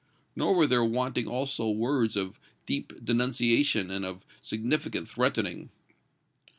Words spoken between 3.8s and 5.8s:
and of significant threatening.